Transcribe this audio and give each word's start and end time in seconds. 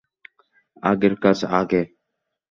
আগের 0.83 1.13
কাজ 1.23 1.39
আগে। 1.59 1.81